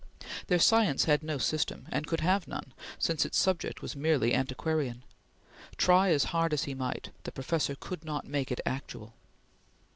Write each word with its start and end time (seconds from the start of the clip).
Their 0.47 0.57
science 0.57 1.03
had 1.03 1.21
no 1.21 1.37
system, 1.37 1.87
and 1.91 2.07
could 2.07 2.21
have 2.21 2.47
none, 2.47 2.73
since 2.97 3.23
its 3.23 3.37
subject 3.37 3.83
was 3.83 3.95
merely 3.95 4.33
antiquarian. 4.33 5.03
Try 5.77 6.09
as 6.09 6.23
hard 6.33 6.53
as 6.53 6.63
he 6.63 6.73
might, 6.73 7.11
the 7.21 7.31
professor 7.31 7.75
could 7.79 8.03
not 8.03 8.25
make 8.25 8.51
it 8.51 8.61
actual. 8.65 9.13